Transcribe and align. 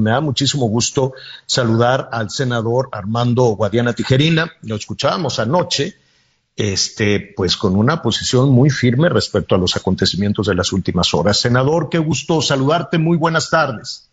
Me 0.00 0.10
da 0.10 0.22
muchísimo 0.22 0.70
gusto 0.70 1.12
saludar 1.44 2.08
al 2.12 2.30
senador 2.30 2.88
Armando 2.92 3.42
Guadiana 3.56 3.92
Tijerina. 3.92 4.50
Lo 4.62 4.76
escuchábamos 4.76 5.38
anoche, 5.38 5.92
este, 6.56 7.34
pues 7.36 7.58
con 7.58 7.76
una 7.76 8.00
posición 8.00 8.48
muy 8.52 8.70
firme 8.70 9.10
respecto 9.10 9.54
a 9.54 9.58
los 9.58 9.76
acontecimientos 9.76 10.46
de 10.46 10.54
las 10.54 10.72
últimas 10.72 11.12
horas. 11.12 11.42
Senador, 11.42 11.90
qué 11.90 11.98
gusto 11.98 12.40
saludarte. 12.40 12.96
Muy 12.96 13.18
buenas 13.18 13.50
tardes. 13.50 14.10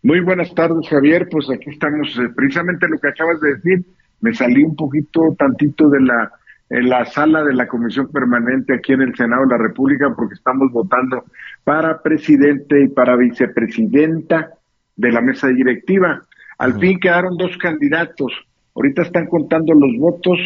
Muy 0.00 0.20
buenas 0.20 0.54
tardes, 0.54 0.88
Javier. 0.88 1.26
Pues 1.28 1.50
aquí 1.50 1.70
estamos, 1.70 2.06
eh, 2.18 2.28
precisamente 2.32 2.86
lo 2.86 2.96
que 3.00 3.08
acabas 3.08 3.40
de 3.40 3.56
decir. 3.56 3.84
Me 4.20 4.32
salí 4.32 4.62
un 4.62 4.76
poquito, 4.76 5.34
tantito 5.36 5.88
de 5.88 6.02
la, 6.02 6.30
en 6.70 6.88
la 6.88 7.04
sala 7.04 7.42
de 7.42 7.52
la 7.52 7.66
Comisión 7.66 8.12
Permanente 8.12 8.74
aquí 8.74 8.92
en 8.92 9.02
el 9.02 9.16
Senado 9.16 9.42
de 9.42 9.48
la 9.48 9.58
República 9.58 10.14
porque 10.16 10.34
estamos 10.34 10.70
votando 10.70 11.24
para 11.64 12.00
presidente 12.00 12.84
y 12.84 12.88
para 12.88 13.16
vicepresidenta 13.16 14.55
de 14.96 15.12
la 15.12 15.20
mesa 15.20 15.48
directiva. 15.48 16.22
Al 16.58 16.78
fin 16.80 16.98
quedaron 16.98 17.36
dos 17.36 17.56
candidatos. 17.58 18.32
Ahorita 18.74 19.02
están 19.02 19.26
contando 19.26 19.74
los 19.74 19.96
votos. 19.98 20.38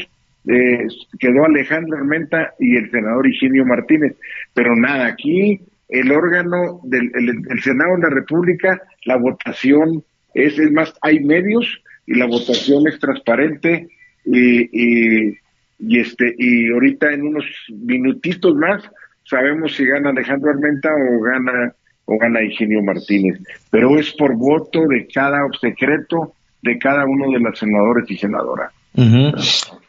Eh, 0.46 0.86
quedó 1.18 1.44
Alejandro 1.44 1.98
Armenta 1.98 2.54
y 2.58 2.76
el 2.76 2.90
senador 2.90 3.26
Higinio 3.26 3.64
Martínez. 3.64 4.16
Pero 4.54 4.74
nada, 4.76 5.06
aquí 5.06 5.60
el 5.88 6.12
órgano 6.12 6.80
del 6.84 7.10
el, 7.14 7.60
Senado 7.62 7.96
de 7.96 8.02
la 8.02 8.10
República, 8.10 8.80
la 9.04 9.16
votación 9.16 10.04
es, 10.34 10.58
es 10.58 10.70
más, 10.72 10.94
hay 11.02 11.20
medios 11.20 11.82
y 12.06 12.14
la 12.14 12.26
votación 12.26 12.86
es 12.88 12.98
transparente 12.98 13.88
y, 14.24 14.60
y, 14.72 15.38
y 15.78 15.98
este 15.98 16.34
y 16.38 16.70
ahorita 16.72 17.12
en 17.12 17.26
unos 17.26 17.44
minutitos 17.68 18.54
más 18.54 18.82
sabemos 19.24 19.74
si 19.74 19.84
gana 19.86 20.10
Alejandro 20.10 20.50
Armenta 20.50 20.90
o 20.94 21.20
gana 21.22 21.74
o 22.10 22.18
gana 22.18 22.42
Higinio 22.42 22.82
Martínez, 22.82 23.38
pero 23.70 23.96
es 23.96 24.10
por 24.12 24.34
voto 24.34 24.80
de 24.88 25.06
cada 25.06 25.48
secreto 25.60 26.34
de 26.60 26.76
cada 26.78 27.04
uno 27.04 27.30
de 27.30 27.38
los 27.38 27.56
senadores 27.58 28.10
y 28.10 28.16
senadoras. 28.16 28.72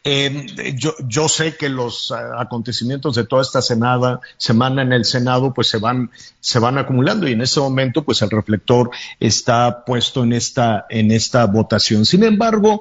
Eh, 0.04 0.46
yo, 0.76 0.94
yo, 1.08 1.28
sé 1.28 1.56
que 1.56 1.68
los 1.68 2.12
uh, 2.12 2.38
acontecimientos 2.38 3.16
de 3.16 3.26
toda 3.26 3.42
esta 3.42 3.60
senada, 3.60 4.20
semana 4.36 4.82
en 4.82 4.92
el 4.92 5.04
Senado 5.04 5.52
pues 5.52 5.68
se 5.68 5.78
van, 5.78 6.10
se 6.38 6.60
van 6.60 6.78
acumulando 6.78 7.28
y 7.28 7.32
en 7.32 7.40
ese 7.40 7.58
momento 7.58 8.04
pues 8.04 8.22
el 8.22 8.30
reflector 8.30 8.90
está 9.18 9.84
puesto 9.84 10.22
en 10.22 10.32
esta, 10.32 10.86
en 10.88 11.10
esta 11.10 11.44
votación. 11.46 12.06
Sin 12.06 12.22
embargo, 12.22 12.80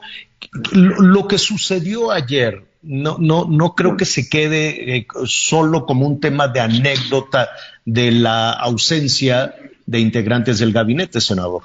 lo, 0.72 1.02
lo 1.02 1.28
que 1.28 1.39
sucedió 1.39 2.11
ayer 2.11 2.64
no, 2.84 3.18
no, 3.20 3.46
no 3.46 3.76
creo 3.76 3.98
que 3.98 4.06
se 4.06 4.30
quede 4.30 4.96
eh, 4.96 5.08
solo 5.26 5.86
como 5.86 6.08
un 6.08 6.20
tema 6.20 6.48
de 6.48 6.60
anécdota 6.60 7.50
de 7.86 8.12
la 8.12 8.52
ausencia 8.52 9.56
de 9.86 10.00
integrantes 10.00 10.60
del 10.60 10.73
gabinete, 10.73 11.22
senador. 11.22 11.64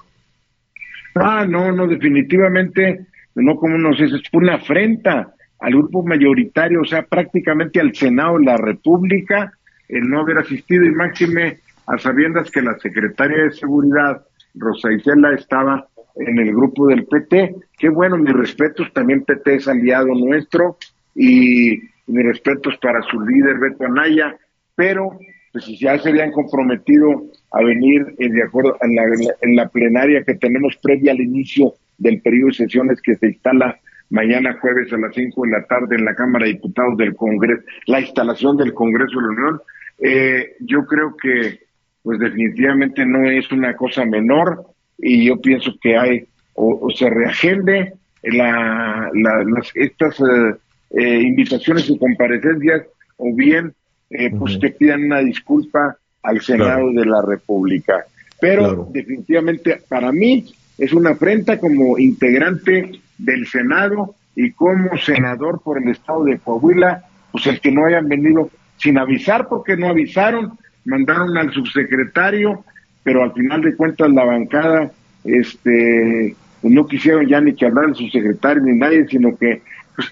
Ah, 1.14 1.46
no, 1.48 1.72
no, 1.72 1.86
definitivamente, 1.86 3.06
no 3.34 3.56
como 3.56 3.78
nos 3.78 3.98
dice, 3.98 4.16
es 4.16 4.22
una 4.32 4.56
afrenta 4.56 5.34
al 5.58 5.72
grupo 5.72 6.02
mayoritario, 6.02 6.82
o 6.82 6.84
sea, 6.84 7.02
prácticamente 7.02 7.80
al 7.80 7.94
Senado 7.94 8.38
de 8.38 8.44
la 8.44 8.56
República, 8.56 9.52
el 9.88 10.08
no 10.08 10.20
haber 10.20 10.38
asistido 10.38 10.84
y 10.84 10.90
máxime 10.90 11.58
a 11.86 11.98
sabiendas 11.98 12.50
que 12.50 12.60
la 12.60 12.78
secretaria 12.78 13.44
de 13.44 13.52
Seguridad, 13.52 14.22
Rosa 14.54 14.92
Isela, 14.92 15.34
estaba 15.34 15.86
en 16.16 16.38
el 16.38 16.50
grupo 16.52 16.88
del 16.88 17.06
PT. 17.06 17.54
Qué 17.78 17.88
bueno, 17.88 18.16
mis 18.18 18.34
respetos, 18.34 18.92
también 18.92 19.24
PT 19.24 19.54
es 19.54 19.68
aliado 19.68 20.08
nuestro, 20.08 20.76
y 21.16 21.80
mis 22.06 22.24
respetos 22.24 22.76
para 22.80 23.02
su 23.02 23.20
líder 23.20 23.58
Beto 23.58 23.84
Anaya, 23.84 24.36
pero 24.76 25.18
pues 25.52 25.66
ya 25.80 25.98
se 25.98 26.10
habían 26.10 26.32
comprometido 26.32 27.24
a 27.50 27.62
venir 27.62 28.14
eh, 28.18 28.28
de 28.28 28.42
acuerdo 28.42 28.76
en 28.82 28.94
la, 28.94 29.02
en 29.40 29.56
la 29.56 29.68
plenaria 29.68 30.22
que 30.22 30.34
tenemos 30.34 30.76
previa 30.76 31.12
al 31.12 31.20
inicio 31.20 31.72
del 31.98 32.20
periodo 32.20 32.48
de 32.48 32.54
sesiones 32.54 33.00
que 33.00 33.16
se 33.16 33.28
instala 33.28 33.78
mañana 34.10 34.58
jueves 34.60 34.92
a 34.92 34.98
las 34.98 35.14
5 35.14 35.42
de 35.44 35.50
la 35.50 35.64
tarde 35.64 35.96
en 35.96 36.04
la 36.04 36.14
Cámara 36.14 36.44
de 36.44 36.52
Diputados 36.52 36.96
del 36.96 37.16
Congreso, 37.16 37.62
la 37.86 38.00
instalación 38.00 38.56
del 38.56 38.74
Congreso 38.74 39.18
de 39.18 39.22
la 39.22 39.32
Unión, 39.32 39.60
eh, 39.98 40.56
yo 40.60 40.84
creo 40.84 41.16
que 41.16 41.60
pues 42.02 42.20
definitivamente 42.20 43.04
no 43.04 43.28
es 43.28 43.50
una 43.50 43.74
cosa 43.74 44.04
menor 44.04 44.64
y 44.98 45.26
yo 45.26 45.40
pienso 45.40 45.72
que 45.80 45.96
hay 45.96 46.26
o, 46.54 46.88
se 46.90 47.10
reagende 47.10 47.94
la, 48.22 49.10
las, 49.12 49.70
estas 49.74 50.20
eh, 50.20 50.54
eh, 50.90 51.20
invitaciones 51.22 51.88
y 51.88 51.98
comparecencias 51.98 52.82
o 53.16 53.34
bien 53.34 53.74
eh, 54.10 54.30
pues 54.30 54.58
que 54.58 54.70
pidan 54.70 55.04
una 55.04 55.20
disculpa 55.20 55.96
al 56.22 56.40
Senado 56.40 56.90
de 56.92 57.04
la 57.04 57.22
República. 57.22 58.04
Pero 58.40 58.88
definitivamente 58.92 59.80
para 59.88 60.12
mí 60.12 60.46
es 60.78 60.92
una 60.92 61.10
afrenta 61.10 61.58
como 61.58 61.98
integrante 61.98 62.92
del 63.18 63.46
Senado 63.46 64.14
y 64.34 64.52
como 64.52 64.96
senador 64.98 65.62
por 65.62 65.82
el 65.82 65.88
estado 65.88 66.24
de 66.24 66.38
Coahuila, 66.38 67.04
pues 67.32 67.46
el 67.46 67.60
que 67.60 67.72
no 67.72 67.86
hayan 67.86 68.06
venido 68.08 68.50
sin 68.76 68.98
avisar 68.98 69.48
porque 69.48 69.76
no 69.76 69.88
avisaron, 69.88 70.52
mandaron 70.84 71.36
al 71.38 71.50
subsecretario, 71.52 72.64
pero 73.02 73.22
al 73.22 73.32
final 73.32 73.62
de 73.62 73.74
cuentas 73.74 74.10
la 74.10 74.24
bancada 74.24 74.92
este 75.24 76.36
no 76.62 76.86
quisieron 76.86 77.26
ya 77.26 77.40
ni 77.40 77.54
que 77.54 77.66
hablar 77.66 77.86
el 77.86 77.94
subsecretario 77.94 78.62
ni 78.62 78.76
nadie, 78.76 79.06
sino 79.08 79.36
que 79.36 79.62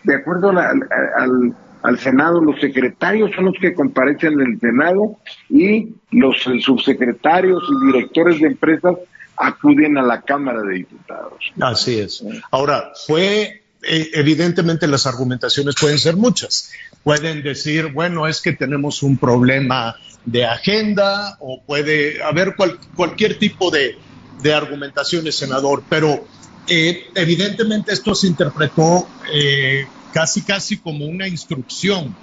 de 0.03 0.15
acuerdo 0.15 0.51
al, 0.51 1.55
al, 1.83 1.99
Senado, 1.99 2.41
los 2.41 2.61
secretarios 2.61 3.31
son 3.35 3.47
los 3.47 3.55
que 3.61 3.75
comparecen 3.75 4.41
en 4.41 4.53
el 4.53 4.61
Senado 4.61 5.19
y 5.51 5.95
los 6.11 6.37
subsecretarios 6.61 7.63
y 7.69 7.87
directores 7.87 8.41
de 8.41 8.47
empresas 8.47 8.97
acuden 9.37 9.99
a 9.99 10.03
la 10.03 10.23
Cámara 10.23 10.63
de 10.63 10.77
Diputados. 10.77 11.53
Así 11.61 11.99
es. 11.99 12.25
Ahora, 12.51 12.93
fue 13.07 13.65
eh, 13.87 14.11
evidentemente 14.15 14.87
las 14.87 15.07
argumentaciones 15.07 15.75
pueden 15.79 15.99
ser 15.99 16.17
muchas. 16.17 16.71
Pueden 17.03 17.43
decir, 17.43 17.93
bueno, 17.93 18.27
es 18.27 18.41
que 18.41 18.53
tenemos 18.53 19.03
un 19.03 19.19
problema 19.19 19.97
de 20.25 20.47
agenda 20.47 21.37
o 21.41 21.63
puede 21.63 22.23
haber 22.23 22.55
cualquier 22.97 23.39
tipo 23.39 23.71
de, 23.71 23.99
de 24.43 24.55
argumentaciones, 24.55 25.37
senador, 25.37 25.83
pero 25.89 26.25
eh, 26.69 27.07
evidentemente 27.15 27.93
esto 27.93 28.15
se 28.15 28.27
interpretó 28.27 29.07
eh, 29.33 29.87
casi 30.13 30.43
casi 30.43 30.79
como 30.79 31.07
una 31.07 31.29
instrucción. 31.29 32.15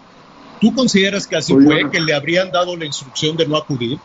¿Tú 0.59 0.73
consideras 0.73 1.27
que 1.27 1.37
así 1.37 1.53
fue, 1.53 1.89
que 1.89 1.99
le 1.99 2.13
habrían 2.13 2.51
dado 2.51 2.77
la 2.77 2.85
instrucción 2.85 3.35
de 3.35 3.47
no 3.47 3.57
acudir? 3.57 3.97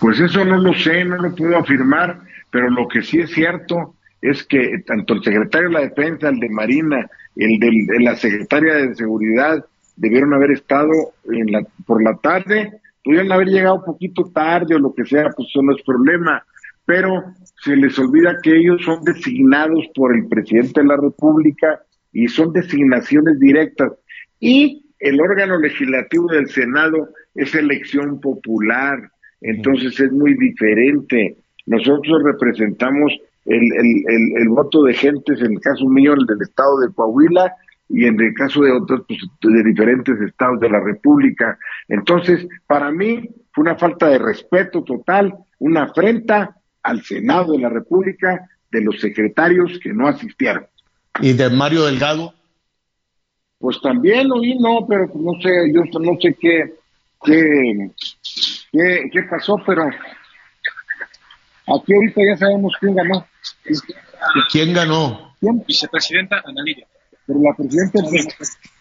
Pues 0.00 0.18
eso 0.18 0.44
no 0.44 0.58
lo 0.58 0.74
sé, 0.74 1.04
no 1.04 1.16
lo 1.16 1.34
puedo 1.34 1.56
afirmar, 1.56 2.20
pero 2.50 2.68
lo 2.68 2.88
que 2.88 3.02
sí 3.02 3.20
es 3.20 3.30
cierto 3.30 3.94
es 4.20 4.44
que 4.44 4.82
tanto 4.86 5.14
el 5.14 5.22
secretario 5.22 5.68
de 5.68 5.74
la 5.74 5.80
Defensa, 5.80 6.28
el 6.28 6.40
de 6.40 6.48
Marina, 6.48 7.08
el 7.36 7.58
de 7.58 8.00
la 8.00 8.16
secretaria 8.16 8.74
de 8.74 8.94
Seguridad, 8.94 9.64
debieron 9.96 10.34
haber 10.34 10.52
estado 10.52 10.90
en 11.24 11.52
la, 11.52 11.64
por 11.86 12.02
la 12.02 12.16
tarde, 12.16 12.80
pudieron 13.04 13.30
haber 13.32 13.48
llegado 13.48 13.76
un 13.76 13.84
poquito 13.84 14.24
tarde 14.32 14.74
o 14.74 14.78
lo 14.78 14.94
que 14.94 15.04
sea, 15.04 15.30
pues 15.36 15.48
eso 15.48 15.62
no 15.62 15.74
es 15.76 15.82
problema, 15.82 16.44
pero 16.84 17.24
se 17.62 17.76
les 17.76 17.98
olvida 17.98 18.38
que 18.42 18.56
ellos 18.56 18.82
son 18.84 19.02
designados 19.04 19.86
por 19.94 20.14
el 20.14 20.26
presidente 20.26 20.80
de 20.80 20.86
la 20.86 20.96
República 20.96 21.80
y 22.12 22.28
son 22.28 22.52
designaciones 22.52 23.38
directas. 23.38 23.92
Y 24.40 24.84
el 24.98 25.20
órgano 25.20 25.58
legislativo 25.58 26.26
del 26.28 26.48
Senado 26.48 27.08
es 27.34 27.54
elección 27.54 28.20
popular, 28.20 28.98
entonces 29.40 29.98
es 29.98 30.12
muy 30.12 30.34
diferente. 30.34 31.36
Nosotros 31.66 32.22
representamos 32.24 33.12
el, 33.46 33.62
el, 33.62 34.42
el, 34.42 34.48
voto 34.48 34.84
de 34.84 34.94
gentes, 34.94 35.40
en 35.40 35.52
el 35.52 35.60
caso 35.60 35.88
mío, 35.88 36.14
el 36.14 36.26
del 36.26 36.42
estado 36.42 36.78
de 36.80 36.92
Coahuila, 36.92 37.52
y 37.88 38.06
en 38.06 38.20
el 38.20 38.32
caso 38.34 38.62
de 38.62 38.72
otros, 38.72 39.02
pues, 39.06 39.20
de 39.42 39.62
diferentes 39.64 40.20
estados 40.20 40.60
de 40.60 40.70
la 40.70 40.80
República. 40.80 41.58
Entonces, 41.88 42.46
para 42.66 42.90
mí 42.90 43.28
fue 43.52 43.62
una 43.62 43.76
falta 43.76 44.08
de 44.08 44.18
respeto 44.18 44.82
total, 44.82 45.34
una 45.58 45.84
afrenta 45.84 46.56
al 46.82 47.02
Senado 47.02 47.52
de 47.52 47.60
la 47.60 47.68
República 47.68 48.48
de 48.70 48.80
los 48.80 49.00
secretarios 49.00 49.78
que 49.82 49.92
no 49.92 50.08
asistieron. 50.08 50.66
¿Y 51.20 51.32
de 51.32 51.50
Mario 51.50 51.84
Delgado? 51.84 52.34
Pues 53.58 53.80
también 53.80 54.30
oí, 54.32 54.58
no, 54.58 54.86
pero 54.88 55.06
no 55.14 55.32
sé, 55.40 55.72
yo 55.72 55.82
no 56.00 56.18
sé 56.20 56.36
qué, 56.40 56.74
qué, 57.24 57.90
qué, 58.72 59.22
pasó, 59.30 59.56
pero 59.64 59.84
Aquí 61.66 61.94
ahorita 61.94 62.20
ya 62.26 62.36
sabemos 62.36 62.72
quién 62.80 62.94
ganó. 62.94 63.26
¿Quién 64.50 64.72
ganó? 64.72 65.34
¿Quién? 65.40 65.62
Vicepresidenta 65.66 66.42
Ana 66.44 66.62
Lilia. 66.64 66.86
Pero 67.26 67.40
la 67.40 67.54
presidenta... 67.54 68.00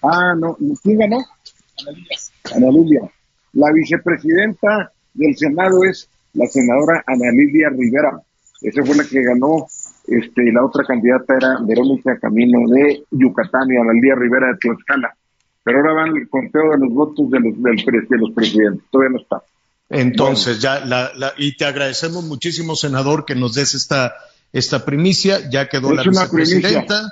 Ah, 0.01 0.33
no. 0.37 0.57
¿Quién 0.81 0.97
ganó? 0.97 1.17
Ana 1.17 1.91
Lilia. 1.91 2.17
Ana 2.55 2.71
Lilia. 2.71 3.11
La 3.53 3.71
vicepresidenta 3.71 4.91
del 5.13 5.37
Senado 5.37 5.83
es 5.83 6.09
la 6.33 6.47
senadora 6.47 7.03
Ana 7.05 7.31
Lilia 7.31 7.69
Rivera. 7.69 8.21
Esa 8.61 8.83
fue 8.83 8.95
la 8.95 9.03
que 9.03 9.21
ganó. 9.23 9.67
Este, 10.07 10.49
y 10.49 10.51
la 10.51 10.65
otra 10.65 10.83
candidata 10.83 11.35
era 11.35 11.59
Verónica 11.61 12.17
Camino 12.19 12.67
de 12.67 13.03
Yucatán 13.11 13.71
y 13.71 13.77
Ana 13.77 13.93
Lilia 13.93 14.15
Rivera 14.15 14.47
de 14.47 14.57
Tlaxcala. 14.57 15.15
Pero 15.63 15.79
ahora 15.79 15.93
van 15.93 16.17
el 16.17 16.27
conteo 16.27 16.71
de 16.71 16.77
los 16.79 16.93
votos 16.93 17.29
de 17.29 17.39
los, 17.39 17.61
de 17.61 18.17
los 18.17 18.31
presidentes. 18.31 18.83
Todavía 18.91 19.13
no 19.13 19.21
está. 19.21 19.43
Entonces, 19.89 20.59
ya, 20.59 20.83
la, 20.85 21.11
la, 21.15 21.33
y 21.37 21.55
te 21.57 21.65
agradecemos 21.65 22.23
muchísimo, 22.23 22.75
senador, 22.75 23.25
que 23.25 23.35
nos 23.35 23.53
des 23.53 23.75
esta, 23.75 24.13
esta 24.53 24.85
primicia. 24.85 25.49
Ya 25.49 25.67
quedó 25.69 25.93
la 25.93 26.03
vicepresidenta. 26.03 27.11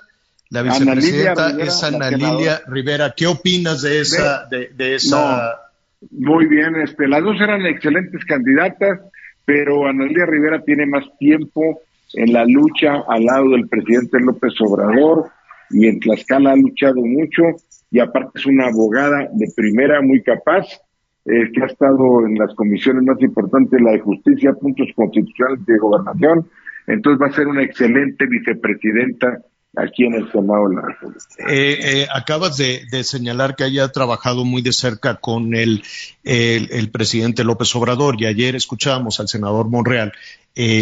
La 0.50 0.64
vicepresidenta 0.64 1.52
es 1.60 1.84
Ana 1.84 2.10
Lilia 2.10 2.62
Rivera. 2.68 3.14
¿Qué 3.16 3.28
opinas 3.28 3.82
de 3.82 4.02
esa, 4.02 4.46
de, 4.46 4.70
de 4.70 4.96
esa? 4.96 5.69
Muy 6.12 6.48
bien, 6.48 6.76
este, 6.78 7.08
las 7.08 7.24
dos 7.24 7.40
eran 7.42 7.66
excelentes 7.66 8.24
candidatas, 8.26 9.00
pero 9.46 9.88
Ana 9.88 10.06
Lilia 10.06 10.26
Rivera 10.26 10.62
tiene 10.64 10.86
más 10.86 11.04
tiempo 11.18 11.82
en 12.14 12.34
la 12.34 12.46
lucha 12.46 13.04
al 13.08 13.26
lado 13.26 13.50
del 13.50 13.68
presidente 13.68 14.20
López 14.20 14.54
Obrador 14.62 15.30
y 15.70 15.88
en 15.88 16.00
Tlaxcala 16.00 16.52
ha 16.52 16.56
luchado 16.56 17.02
mucho 17.02 17.44
y 17.92 18.00
aparte 18.00 18.40
es 18.40 18.46
una 18.46 18.68
abogada 18.68 19.28
de 19.34 19.52
primera 19.56 20.02
muy 20.02 20.22
capaz 20.24 20.66
que 21.26 21.62
ha 21.62 21.66
estado 21.66 22.26
en 22.26 22.36
las 22.36 22.54
comisiones 22.56 23.04
más 23.04 23.22
importantes, 23.22 23.80
la 23.82 23.92
de 23.92 24.00
justicia, 24.00 24.54
puntos 24.54 24.88
constitucionales 24.96 25.64
de 25.66 25.78
gobernación. 25.78 26.48
Entonces 26.88 27.22
va 27.22 27.28
a 27.28 27.36
ser 27.36 27.48
una 27.48 27.62
excelente 27.62 28.26
vicepresidenta 28.26 29.40
aquí 29.76 30.06
en 30.06 30.16
el 30.16 30.32
Senado 30.32 30.70
de 30.70 30.76
la 30.76 30.82
República. 30.82 31.26
Eh, 31.48 31.80
eh, 31.82 32.08
acabas 32.14 32.58
de, 32.58 33.04
señalar 33.04 33.56
que 33.56 33.64
haya 33.64 33.88
trabajado 33.90 34.46
muy 34.46 34.62
de 34.62 34.74
cerca 34.74 35.16
con 35.16 35.56
el, 35.56 35.84
el, 36.24 36.90
presidente 36.90 37.44
López 37.44 37.76
Obrador 37.76 38.22
y 38.22 38.26
ayer 38.26 38.56
escuchábamos 38.56 39.20
al 39.20 39.28
senador 39.28 39.70
Monreal 39.70 40.14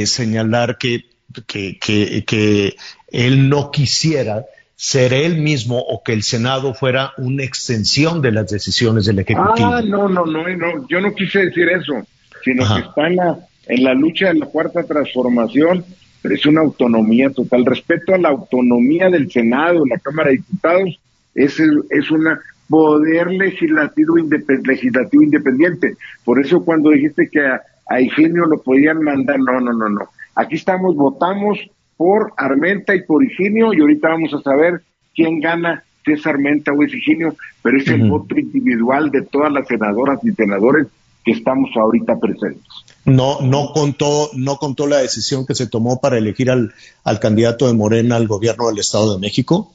señalar 0.05 0.77
que, 0.77 1.05
que, 1.45 1.77
que, 1.79 2.23
que 2.25 2.75
él 3.11 3.49
no 3.49 3.71
quisiera 3.71 4.45
ser 4.77 5.11
él 5.11 5.37
mismo 5.37 5.79
o 5.79 6.03
que 6.03 6.13
el 6.13 6.21
Senado 6.21 6.75
fuera 6.75 7.11
una 7.17 7.43
extensión 7.43 8.21
de 8.21 8.31
las 8.31 8.49
decisiones 8.49 9.05
del 9.05 9.19
Ejecutivo. 9.19 9.73
Ah, 9.73 9.81
no, 9.81 10.07
no, 10.07 10.25
no, 10.25 10.47
no 10.47 10.87
yo 10.87 11.01
no 11.01 11.13
quise 11.15 11.45
decir 11.45 11.67
eso, 11.69 12.05
sino 12.43 12.63
que 12.75 12.81
está 12.81 13.07
en 13.07 13.15
la, 13.15 13.39
en 13.65 13.83
la 13.83 13.93
lucha 13.95 14.27
de 14.27 14.35
la 14.35 14.45
cuarta 14.45 14.83
transformación, 14.83 15.83
pero 16.27 16.35
es 16.35 16.45
una 16.45 16.59
autonomía 16.59 17.29
total. 17.29 17.65
Respeto 17.65 18.13
a 18.13 18.17
la 18.17 18.27
autonomía 18.27 19.09
del 19.09 19.31
Senado, 19.31 19.85
la 19.85 19.97
Cámara 19.97 20.29
de 20.29 20.35
Diputados, 20.35 20.99
es, 21.33 21.57
es 21.89 22.11
una 22.11 22.37
poder 22.67 23.27
legislativo, 23.27 24.17
legislativo 24.17 25.23
independiente. 25.23 25.95
Por 26.25 26.41
eso 26.41 26.65
cuando 26.65 26.89
dijiste 26.89 27.29
que 27.29 27.39
a, 27.39 27.61
a 27.87 28.01
Ingenio 28.01 28.45
lo 28.45 28.61
podían 28.61 29.01
mandar, 29.03 29.39
no, 29.39 29.61
no, 29.61 29.71
no, 29.71 29.87
no. 29.87 30.09
Aquí 30.35 30.55
estamos, 30.55 30.97
votamos 30.97 31.59
por 31.95 32.33
Armenta 32.35 32.93
y 32.93 33.03
por 33.03 33.23
Higinio, 33.23 33.73
y 33.73 33.79
ahorita 33.79 34.09
vamos 34.09 34.33
a 34.33 34.41
saber 34.41 34.81
quién 35.15 35.39
gana, 35.39 35.81
si 36.03 36.11
es 36.11 36.27
Armenta 36.27 36.73
o 36.73 36.83
es 36.83 36.93
Higinio, 36.93 37.37
pero 37.61 37.77
es 37.77 37.87
el 37.87 38.09
voto 38.09 38.37
individual 38.37 39.11
de 39.11 39.21
todas 39.21 39.53
las 39.53 39.65
senadoras 39.65 40.19
y 40.25 40.31
senadores 40.31 40.87
que 41.23 41.31
estamos 41.31 41.69
ahorita 41.73 42.19
presentes. 42.19 42.67
No, 43.07 43.39
no 43.41 43.71
contó, 43.73 44.29
no 44.35 44.57
contó 44.57 44.85
la 44.85 44.97
decisión 44.97 45.45
que 45.45 45.55
se 45.55 45.67
tomó 45.67 46.01
para 46.01 46.17
elegir 46.17 46.51
al, 46.51 46.73
al 47.05 47.19
candidato 47.21 47.65
de 47.65 47.73
Morena 47.73 48.17
al 48.17 48.27
gobierno 48.27 48.67
del 48.67 48.79
Estado 48.79 49.15
de 49.15 49.21
México. 49.21 49.73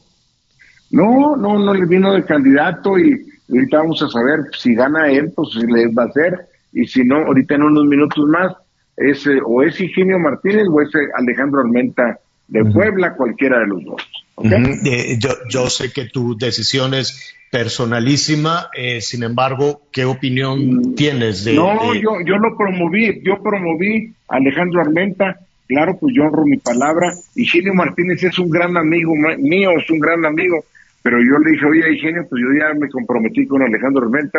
No, 0.91 1.35
no, 1.35 1.59
no 1.59 1.73
le 1.73 1.87
vino 1.87 2.13
de 2.13 2.27
candidato 2.27 2.99
y 2.99 3.27
ahorita 3.51 3.79
vamos 3.79 4.03
a 4.03 4.09
saber 4.11 4.41
si 4.59 4.75
gana 4.75 5.11
él, 5.11 5.33
pues 5.35 5.49
si 5.53 5.67
le 5.67 5.89
va 5.89 6.03
a 6.03 6.07
hacer, 6.07 6.47
y 6.75 6.87
si 6.87 7.05
no, 7.05 7.25
ahorita 7.25 7.55
en 7.55 7.63
unos 7.63 7.87
minutos 7.87 8.23
más 8.27 8.53
es 8.99 9.27
o 9.47 9.63
es 9.63 9.81
Higinio 9.81 10.19
Martínez 10.19 10.67
o 10.71 10.83
es 10.83 10.91
Alejandro 11.15 11.61
Armenta 11.61 12.19
de 12.49 12.67
Puebla, 12.67 13.15
cualquiera 13.15 13.61
de 13.61 13.67
los 13.67 13.83
dos. 13.83 14.03
Eh, 14.39 15.19
yo, 15.19 15.31
yo, 15.49 15.69
sé 15.69 15.93
que 15.93 16.07
tu 16.07 16.37
decisión 16.37 16.95
es 16.95 17.35
personalísima, 17.51 18.71
eh, 18.75 19.01
sin 19.01 19.23
embargo, 19.23 19.83
¿qué 19.93 20.07
opinión 20.07 20.95
tienes 20.95 21.45
de...? 21.45 21.55
No, 21.55 21.95
Yo, 21.95 22.21
yo 22.25 22.39
lo 22.39 22.57
promoví, 22.57 23.21
yo 23.23 23.43
promoví 23.43 24.15
a 24.29 24.37
Alejandro 24.37 24.81
Armenta, 24.81 25.39
claro, 25.69 25.99
pues 25.99 26.15
yo 26.17 26.25
honro 26.25 26.45
mi 26.47 26.57
palabra, 26.57 27.13
Higinio 27.35 27.75
Martínez 27.75 28.25
es 28.25 28.39
un 28.39 28.49
gran 28.49 28.77
amigo 28.77 29.13
mío, 29.39 29.71
es 29.79 29.91
un 29.91 29.99
gran 29.99 30.25
amigo, 30.25 30.65
pero 31.03 31.19
yo 31.19 31.39
le 31.45 31.51
dije, 31.51 31.67
oye, 31.67 31.93
Higinio, 31.93 32.27
pues 32.29 32.41
yo 32.41 32.49
ya 32.59 32.73
me 32.75 32.89
comprometí 32.89 33.47
con 33.47 33.61
Alejandro 33.61 34.05
Armenta, 34.05 34.39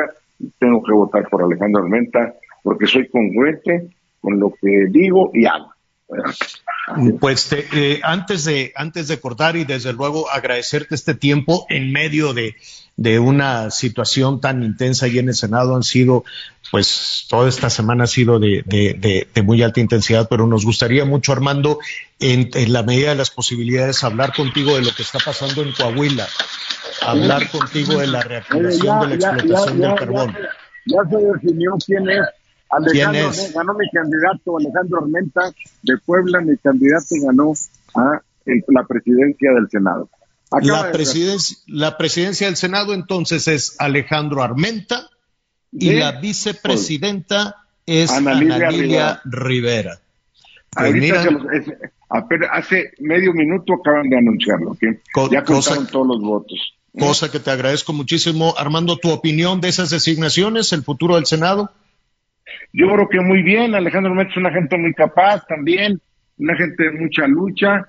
tengo 0.57 0.81
que 0.81 0.94
votar 0.94 1.30
por 1.30 1.44
Alejandro 1.44 1.84
Armenta, 1.84 2.34
porque 2.63 2.88
soy 2.88 3.07
congruente, 3.10 3.89
con 4.22 4.39
lo 4.39 4.51
que 4.60 4.88
digo 4.89 5.30
y 5.34 5.46
hago. 5.46 5.72
Pues 7.20 7.48
eh, 7.54 8.02
antes 8.04 8.44
de 8.44 8.74
antes 8.76 9.08
de 9.08 9.20
cortar 9.20 9.56
y 9.56 9.64
desde 9.64 9.94
luego 9.94 10.30
agradecerte 10.30 10.96
este 10.96 11.14
tiempo 11.14 11.66
en 11.70 11.94
medio 11.94 12.34
de, 12.34 12.56
una 13.20 13.72
situación 13.72 14.42
tan 14.42 14.64
intensa 14.64 15.08
y 15.08 15.18
en 15.18 15.30
el 15.30 15.34
Senado 15.34 15.78
han 15.78 15.84
sido, 15.84 16.26
pues 16.72 17.26
toda 17.30 17.48
esta 17.48 17.70
semana 17.70 18.04
ha 18.04 18.08
sido 18.08 18.38
de, 18.38 19.28
muy 19.46 19.64
alta 19.64 19.80
intensidad, 19.80 20.28
pero 20.30 20.46
nos 20.46 20.66
gustaría 20.66 21.06
mucho, 21.06 21.32
Armando, 21.32 21.80
en, 22.20 22.52
la 22.74 22.84
medida 22.84 23.10
de 23.10 23.16
las 23.16 23.30
posibilidades, 23.30 24.04
hablar 24.04 24.34
contigo 24.34 24.76
de 24.76 24.82
lo 24.82 24.94
que 24.94 25.04
está 25.04 25.20
pasando 25.20 25.64
en 25.64 25.72
Coahuila, 25.72 26.28
hablar 27.02 27.50
contigo 27.50 28.00
de 28.00 28.08
la 28.08 28.22
reactivación 28.22 29.10
de 29.10 29.18
la 29.18 29.32
explotación 29.32 29.80
del 29.80 29.96
carbón. 29.96 30.38
Ya 30.86 30.98
se 31.10 31.16
definió 31.16 31.78
quién 31.86 32.10
es 32.10 32.20
Alejandro, 32.78 33.31
ganó 33.54 33.74
mi 33.74 33.90
candidato 33.90 34.58
Alejandro 34.58 35.00
Armenta 35.04 35.52
de 35.81 35.98
Puebla, 35.98 36.42
mi 36.42 36.58
candidato 36.58 37.16
ganó 37.22 37.54
a 37.96 38.22
la 38.68 38.84
presidencia 38.86 39.52
del 39.52 39.70
Senado. 39.70 40.10
la 40.62 40.92
presidencia, 40.92 41.58
la 41.68 41.98
presidencia 41.98 42.48
del 42.48 42.56
Senado 42.56 42.94
entonces 42.94 43.48
es 43.48 43.75
Alejandro 43.80 44.44
Armenta 44.44 45.10
y 45.72 45.94
la 45.94 46.20
vicepresidenta 46.20 47.56
es 47.86 48.12
Ana 48.12 48.34
Lilia, 48.36 49.22
Rivera. 49.25 50.00
Pues 50.72 52.42
hace 52.51 52.92
medio 53.00 53.34
minuto 53.34 53.74
acaban 53.74 54.10
de 54.10 54.18
anunciarlo, 54.18 54.77
ya 55.32 55.44
contaron 55.44 55.88
todos 55.88 56.08
los 56.08 56.22
votos. 56.22 56.74
Cosa 56.98 57.32
que 57.32 57.39
te 57.39 57.50
agradezco 57.50 57.92
muchísimo. 57.92 58.53
Armando, 58.56 58.98
¿tu 58.98 59.10
opinión 59.10 59.62
de 59.62 59.70
esas 59.70 59.89
designaciones, 59.89 60.74
el 60.74 60.84
futuro 60.84 61.15
del 61.15 61.25
Senado? 61.25 61.72
Yo 62.72 62.88
creo 62.91 63.10
que 63.10 63.19
muy 63.19 63.43
bien, 63.43 63.75
Alejandro 63.75 64.13
Méndez 64.13 64.31
es 64.31 64.38
una 64.38 64.51
gente 64.51 64.77
muy 64.77 64.93
capaz 64.93 65.45
también, 65.48 66.00
una 66.38 66.55
gente 66.55 66.83
de 66.83 66.91
mucha 66.91 67.27
lucha, 67.27 67.88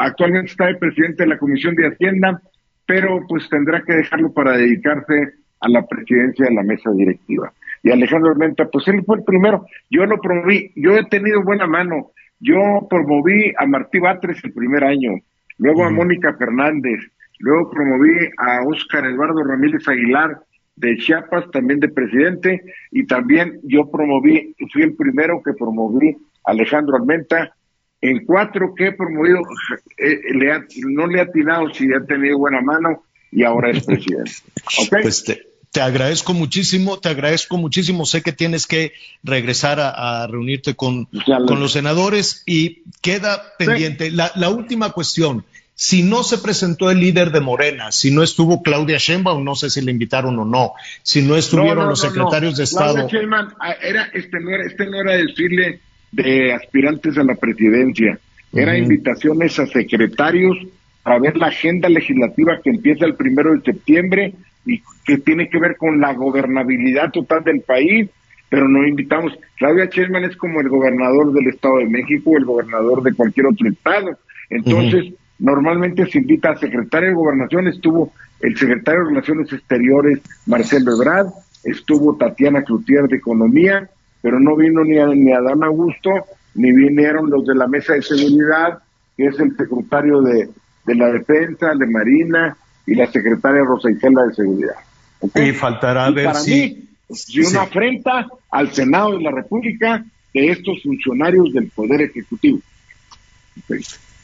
actualmente 0.00 0.50
está 0.50 0.68
el 0.68 0.78
presidente 0.78 1.24
de 1.24 1.30
la 1.30 1.38
Comisión 1.38 1.74
de 1.74 1.88
Hacienda, 1.88 2.40
pero 2.86 3.20
pues 3.28 3.48
tendrá 3.48 3.82
que 3.82 3.94
dejarlo 3.94 4.32
para 4.32 4.56
dedicarse 4.56 5.34
a 5.60 5.68
la 5.68 5.86
presidencia 5.86 6.46
de 6.46 6.54
la 6.54 6.62
mesa 6.62 6.90
directiva. 6.90 7.52
Y 7.82 7.90
Alejandro 7.90 8.34
Menta, 8.34 8.66
pues 8.66 8.86
él 8.88 9.02
fue 9.04 9.18
el 9.18 9.24
primero, 9.24 9.66
yo 9.90 10.06
lo 10.06 10.18
promoví, 10.20 10.72
yo 10.76 10.96
he 10.96 11.04
tenido 11.06 11.42
buena 11.42 11.66
mano, 11.66 12.12
yo 12.38 12.56
promoví 12.88 13.52
a 13.56 13.66
Martí 13.66 13.98
Batres 13.98 14.42
el 14.44 14.52
primer 14.52 14.84
año, 14.84 15.12
luego 15.58 15.84
a 15.84 15.90
Mónica 15.90 16.34
Fernández, 16.34 17.00
luego 17.40 17.70
promoví 17.70 18.12
a 18.38 18.62
Óscar 18.66 19.04
Eduardo 19.06 19.42
Ramírez 19.44 19.86
Aguilar, 19.88 20.38
de 20.76 20.96
Chiapas, 20.96 21.50
también 21.50 21.80
de 21.80 21.88
presidente, 21.88 22.62
y 22.90 23.06
también 23.06 23.60
yo 23.62 23.90
promoví, 23.90 24.54
fui 24.72 24.82
el 24.82 24.94
primero 24.94 25.42
que 25.44 25.52
promoví 25.52 26.16
Alejandro 26.44 26.96
Almenta, 26.96 27.54
en 28.00 28.24
cuatro 28.24 28.74
que 28.74 28.88
he 28.88 28.92
promovido, 28.92 29.40
eh, 29.96 30.20
le 30.34 30.64
no 30.88 31.06
le 31.06 31.20
ha 31.20 31.24
atinado 31.24 31.72
si 31.72 31.92
ha 31.92 32.04
tenido 32.04 32.36
buena 32.38 32.60
mano 32.60 33.04
y 33.30 33.44
ahora 33.44 33.70
es 33.70 33.84
presidente. 33.84 34.32
Pues 34.90 35.24
te, 35.24 35.80
agradezco 35.80 36.34
muchísimo, 36.34 36.98
te 36.98 37.08
agradezco 37.08 37.56
muchísimo. 37.56 38.04
Sé 38.04 38.20
que 38.20 38.32
tienes 38.32 38.66
que 38.66 38.92
regresar 39.22 39.78
a, 39.80 40.26
reunirte 40.26 40.74
con, 40.74 41.06
con, 41.46 41.60
los 41.60 41.72
senadores 41.72 42.42
y 42.44 42.82
queda 43.00 43.42
pendiente. 43.56 44.10
La, 44.10 44.32
la 44.34 44.50
última 44.50 44.90
cuestión 44.90 45.46
si 45.82 46.04
no 46.04 46.22
se 46.22 46.38
presentó 46.38 46.92
el 46.92 47.00
líder 47.00 47.32
de 47.32 47.40
Morena, 47.40 47.90
si 47.90 48.14
no 48.14 48.22
estuvo 48.22 48.62
Claudia 48.62 48.98
Sheinbaum, 48.98 49.42
no 49.42 49.56
sé 49.56 49.68
si 49.68 49.80
le 49.80 49.90
invitaron 49.90 50.38
o 50.38 50.44
no, 50.44 50.74
si 51.02 51.22
no 51.22 51.34
estuvieron 51.34 51.88
los 51.88 52.00
secretarios 52.00 52.56
de 52.56 52.62
Estado. 52.62 52.94
Claudia 52.94 53.18
Sheinbaum, 53.18 53.48
ah, 53.58 53.74
era, 53.82 54.04
este, 54.14 54.38
no 54.38 54.50
era, 54.50 54.64
este 54.64 54.86
no 54.86 55.00
era 55.00 55.16
desfile 55.16 55.80
de 56.12 56.52
aspirantes 56.52 57.18
a 57.18 57.24
la 57.24 57.34
presidencia, 57.34 58.16
era 58.52 58.78
invitaciones 58.78 59.58
a 59.58 59.66
secretarios 59.66 60.56
a 61.02 61.18
ver 61.18 61.36
la 61.36 61.48
agenda 61.48 61.88
legislativa 61.88 62.60
que 62.62 62.70
empieza 62.70 63.04
el 63.04 63.16
primero 63.16 63.52
de 63.52 63.62
septiembre 63.62 64.34
y 64.64 64.80
que 65.04 65.18
tiene 65.18 65.48
que 65.48 65.58
ver 65.58 65.76
con 65.76 66.00
la 66.00 66.12
gobernabilidad 66.12 67.10
total 67.10 67.42
del 67.42 67.60
país, 67.62 68.08
pero 68.48 68.68
no 68.68 68.86
invitamos. 68.86 69.36
Claudia 69.56 69.90
Chessman 69.90 70.22
es 70.22 70.36
como 70.36 70.60
el 70.60 70.68
gobernador 70.68 71.32
del 71.32 71.48
Estado 71.48 71.78
de 71.78 71.86
México 71.86 72.30
o 72.30 72.38
el 72.38 72.44
gobernador 72.44 73.02
de 73.02 73.14
cualquier 73.14 73.46
otro 73.46 73.68
estado. 73.68 74.16
Entonces, 74.48 75.14
normalmente 75.42 76.06
se 76.06 76.18
invita 76.18 76.50
al 76.50 76.58
secretario 76.58 77.08
de 77.08 77.14
Gobernación, 77.14 77.66
estuvo 77.66 78.12
el 78.40 78.56
secretario 78.56 79.00
de 79.00 79.08
Relaciones 79.10 79.52
Exteriores, 79.52 80.20
Marcelo 80.46 80.94
Ebrard, 80.94 81.28
estuvo 81.64 82.16
Tatiana 82.16 82.62
Cloutier 82.62 83.08
de 83.08 83.16
Economía, 83.16 83.90
pero 84.20 84.38
no 84.38 84.56
vino 84.56 84.84
ni, 84.84 84.98
a, 84.98 85.06
ni 85.06 85.32
Adán 85.32 85.64
Augusto, 85.64 86.10
ni 86.54 86.72
vinieron 86.72 87.28
los 87.28 87.44
de 87.44 87.56
la 87.56 87.66
Mesa 87.66 87.94
de 87.94 88.02
Seguridad, 88.02 88.78
que 89.16 89.26
es 89.26 89.38
el 89.40 89.56
secretario 89.56 90.22
de, 90.22 90.48
de 90.86 90.94
la 90.94 91.10
Defensa, 91.10 91.74
de 91.74 91.86
Marina, 91.86 92.56
y 92.86 92.94
la 92.94 93.10
secretaria 93.10 93.62
Rosa 93.64 93.90
Isela 93.90 94.24
de 94.24 94.34
Seguridad. 94.34 94.76
Y 95.34 95.52
faltará 95.52 96.10
ver 96.10 96.26
para 96.26 96.38
si... 96.38 96.50
Mí, 96.50 96.88
si 97.14 97.40
una 97.40 97.62
afrenta 97.62 98.26
al 98.50 98.72
Senado 98.72 99.16
de 99.16 99.22
la 99.22 99.32
República 99.32 100.04
de 100.32 100.48
estos 100.50 100.82
funcionarios 100.82 101.52
del 101.52 101.68
Poder 101.68 102.00
Ejecutivo. 102.02 102.60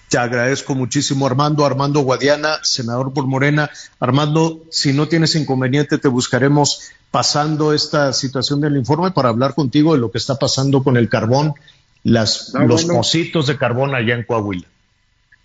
Te 0.09 0.17
agradezco 0.19 0.75
muchísimo, 0.75 1.27
Armando. 1.27 1.67
Armando 1.67 2.01
Guadiana, 2.01 2.59
senador 2.63 3.13
por 3.13 3.27
Morena. 3.27 3.71
Armando, 4.01 4.63
si 4.71 4.93
no 4.95 5.07
tienes 5.07 5.35
inconveniente, 5.35 5.99
te 5.99 6.09
buscaremos 6.09 6.91
pasando 7.11 7.75
esta 7.75 8.13
situación 8.13 8.61
del 8.61 8.77
informe 8.77 9.11
para 9.11 9.29
hablar 9.29 9.55
contigo 9.55 9.95
de 9.95 10.01
lo 10.01 10.11
que 10.11 10.19
está 10.19 10.37
pasando 10.37 10.83
con 10.83 10.97
el 10.97 11.09
carbón, 11.09 11.53
las, 12.05 12.53
No, 12.55 12.67
los 12.67 12.85
bueno. 12.85 12.99
pocitos 13.01 13.47
de 13.47 13.57
carbón 13.59 13.95
allá 13.95 14.15
en 14.15 14.25
Coahuila. 14.25 14.67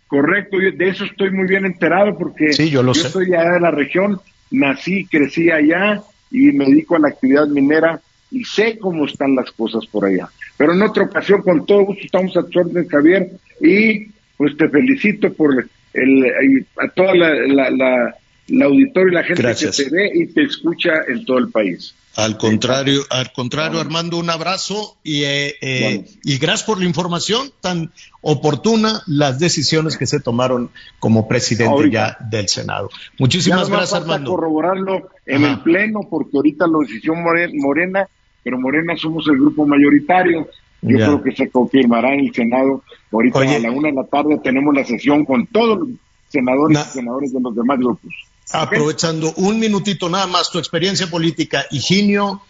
Correcto, 0.07 0.57
yo 0.61 0.71
de 0.77 0.89
eso 0.89 1.05
estoy 1.05 1.31
muy 1.31 1.47
bien 1.47 1.65
enterado 1.65 2.17
porque 2.17 2.53
Sí, 2.53 2.69
yo 2.69 2.83
lo 2.83 2.93
sé. 2.93 3.09
soy 3.09 3.33
allá 3.33 3.53
de 3.53 3.59
la 3.59 3.71
región, 3.71 4.21
nací, 4.51 5.05
crecí 5.07 5.49
allá 5.49 6.01
y 6.31 6.51
me 6.51 6.65
dedico 6.65 6.95
a 6.95 6.99
la 6.99 7.07
actividad 7.09 7.47
minera 7.47 7.99
y 8.31 8.43
sé 8.45 8.77
cómo 8.79 9.05
están 9.05 9.35
las 9.35 9.51
cosas 9.51 9.85
por 9.87 10.05
allá. 10.05 10.29
Pero 10.57 10.73
en 10.73 10.81
otra 10.83 11.03
ocasión, 11.03 11.41
con 11.41 11.65
todo 11.65 11.83
gusto, 11.85 12.03
estamos 12.05 12.37
a 12.37 12.43
tu 12.43 12.59
orden, 12.59 12.87
Javier, 12.87 13.31
y 13.59 14.12
pues 14.43 14.57
te 14.57 14.67
felicito 14.67 15.31
por 15.31 15.65
el, 15.93 16.65
a 16.77 16.87
toda 16.89 17.15
la, 17.15 17.33
la, 17.47 17.69
la, 17.69 18.15
la 18.47 18.65
auditorio 18.65 19.09
y 19.11 19.15
la 19.15 19.23
gente 19.23 19.41
Gracias. 19.41 19.77
que 19.77 19.85
te 19.85 19.89
ve 19.89 20.11
y 20.13 20.25
te 20.27 20.43
escucha 20.43 20.91
en 21.07 21.23
todo 21.23 21.37
el 21.37 21.49
país. 21.49 21.95
Al 22.17 22.37
contrario, 22.37 23.03
al 23.09 23.31
contrario, 23.31 23.79
Armando, 23.79 24.17
un 24.17 24.29
abrazo 24.29 24.97
y, 25.01 25.23
eh, 25.23 25.55
eh, 25.61 25.95
Vamos. 25.95 26.17
y 26.25 26.37
gracias 26.39 26.63
por 26.63 26.77
la 26.79 26.85
información 26.85 27.51
tan 27.61 27.89
oportuna, 28.21 29.01
las 29.07 29.39
decisiones 29.39 29.95
que 29.97 30.05
se 30.07 30.19
tomaron 30.19 30.69
como 30.99 31.25
presidente 31.29 31.73
Ahorita. 31.73 32.17
ya 32.19 32.27
del 32.29 32.49
Senado. 32.49 32.89
Ya 32.91 32.97
Muchísimas 33.19 33.61
nomás 33.69 33.89
gracias, 33.91 34.01
Armando. 34.01 34.29
corroborarlo 34.31 35.09
en 35.25 35.45
Ajá. 35.45 35.53
el 35.53 35.59
Pleno, 35.61 36.01
porque 36.09 36.35
ahorita 36.35 36.67
lo 36.67 36.79
decidió 36.81 37.15
More- 37.15 37.49
Morena, 37.55 38.07
pero 38.43 38.59
Morena 38.59 38.95
somos 38.97 39.25
el 39.29 39.37
grupo 39.37 39.65
mayoritario. 39.65 40.49
Yo 40.83 40.97
Ya. 40.97 41.05
creo 41.05 41.23
que 41.23 41.31
se 41.31 41.49
confirmará 41.49 42.13
en 42.13 42.21
el 42.21 42.33
Senado. 42.33 42.83
Ahorita 43.11 43.39
Oye. 43.39 43.55
a 43.55 43.59
la 43.59 43.71
una 43.71 43.89
de 43.89 43.95
la 43.95 44.03
tarde 44.05 44.39
tenemos 44.43 44.75
la 44.75 44.83
sesión 44.83 45.23
con 45.25 45.47
todos 45.47 45.79
los 45.79 45.89
senadores 46.29 46.77
Na- 46.77 46.85
y 46.87 46.97
senadores 46.97 47.33
de 47.33 47.39
los 47.41 47.55
demás 47.55 47.79
grupos. 47.79 48.13
Aprovechando 48.51 49.33
un 49.37 49.59
minutito 49.59 50.09
nada 50.09 50.27
más 50.27 50.51
tu 50.51 50.59
experiencia 50.59 51.07
política, 51.07 51.63
Higinio, 51.71 52.41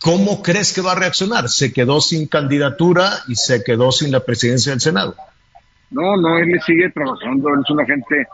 ¿cómo 0.00 0.42
crees 0.42 0.72
que 0.72 0.82
va 0.82 0.92
a 0.92 0.96
reaccionar? 0.96 1.48
Se 1.48 1.72
quedó 1.72 2.00
sin 2.00 2.26
candidatura 2.26 3.10
y 3.28 3.34
se 3.36 3.64
quedó 3.64 3.90
sin 3.92 4.12
la 4.12 4.20
presidencia 4.20 4.72
del 4.72 4.80
Senado. 4.80 5.14
No, 5.90 6.16
no, 6.16 6.38
él 6.38 6.60
sigue 6.66 6.90
trabajando, 6.90 7.48
él 7.50 7.60
es 7.64 7.70
una 7.70 7.84
gente 7.86 8.26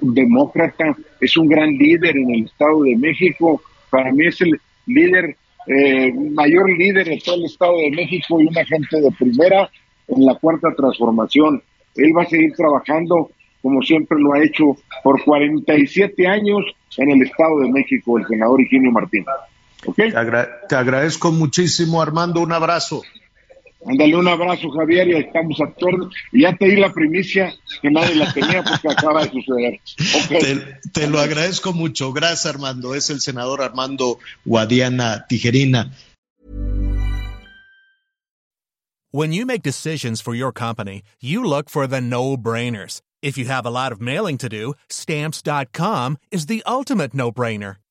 demócrata, 0.00 0.96
es 1.20 1.36
un 1.36 1.48
gran 1.48 1.70
líder 1.70 2.16
en 2.16 2.30
el 2.30 2.44
Estado 2.44 2.82
de 2.82 2.96
México, 2.96 3.62
para 3.90 4.12
mí 4.12 4.26
es 4.26 4.40
el 4.40 4.60
líder, 4.86 5.36
eh, 5.66 6.12
mayor 6.32 6.68
líder 6.70 7.06
de 7.06 7.20
todo 7.24 7.36
el 7.36 7.44
Estado 7.46 7.76
de 7.78 7.90
México 7.90 8.40
y 8.40 8.46
una 8.46 8.64
gente 8.64 9.00
de 9.00 9.10
primera 9.12 9.70
en 10.08 10.24
la 10.24 10.34
cuarta 10.36 10.68
transformación. 10.76 11.62
Él 11.96 12.12
va 12.16 12.22
a 12.22 12.26
seguir 12.26 12.52
trabajando 12.54 13.30
como 13.62 13.82
siempre 13.82 14.16
lo 14.20 14.32
ha 14.34 14.42
hecho 14.44 14.76
por 15.02 15.22
47 15.24 16.26
años 16.28 16.64
en 16.98 17.10
el 17.10 17.22
Estado 17.22 17.58
de 17.60 17.72
México, 17.72 18.16
el 18.18 18.26
senador 18.26 18.60
Higinio 18.60 18.92
Martínez. 18.92 19.26
¿Ok? 19.86 19.96
Te, 19.96 20.16
agra- 20.16 20.48
te 20.68 20.76
agradezco 20.76 21.32
muchísimo, 21.32 22.00
Armando, 22.00 22.40
un 22.40 22.52
abrazo. 22.52 23.02
Ándale 23.88 24.16
un 24.16 24.26
abrazo, 24.26 24.68
Javier, 24.70 25.08
y 25.08 25.14
ahí 25.14 25.20
estamos 25.22 25.60
a. 25.60 25.72
Y 26.32 26.42
ya 26.42 26.56
te 26.56 26.66
di 26.66 26.76
la 26.76 26.92
primicia 26.92 27.54
que 27.80 27.90
nadie 27.90 28.16
la 28.16 28.32
tenía 28.32 28.64
porque 28.64 28.88
acaba 28.88 29.24
de 29.24 29.30
suceder. 29.30 29.80
Ok. 30.14 30.28
Te, 30.28 30.90
te 30.92 31.08
lo 31.08 31.20
agradezco 31.20 31.72
mucho. 31.72 32.12
Gracias, 32.12 32.46
Armando. 32.46 32.94
Es 32.94 33.10
el 33.10 33.20
senador 33.20 33.62
Armando 33.62 34.18
Guadiana 34.44 35.26
Tijerina. 35.28 35.92
When 39.12 39.32
you 39.32 39.46
make 39.46 39.62
decisions 39.62 40.20
for 40.20 40.34
your 40.34 40.52
company, 40.52 41.02
you 41.20 41.42
look 41.42 41.70
for 41.70 41.86
the 41.86 42.00
no 42.00 42.36
brainers. 42.36 43.00
If 43.22 43.38
you 43.38 43.46
have 43.46 43.64
a 43.64 43.70
lot 43.70 43.92
of 43.92 44.00
mailing 44.00 44.36
to 44.38 44.48
do, 44.48 44.74
stamps.com 44.90 46.18
is 46.30 46.46
the 46.46 46.62
ultimate 46.66 47.14
no 47.14 47.32
brainer. 47.32 47.76